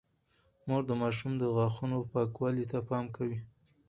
مور 0.67 0.81
د 0.87 0.91
ماشوم 1.01 1.33
د 1.37 1.43
غاښونو 1.55 1.97
پاکوالي 2.13 2.65
ته 2.71 2.79
پام 2.89 3.05
کوي۔ 3.15 3.37